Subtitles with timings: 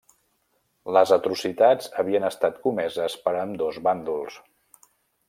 [0.97, 4.41] Les atrocitats havien estat comeses per ambdós bàndols.